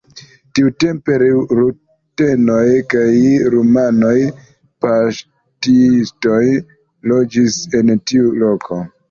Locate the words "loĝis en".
7.15-7.95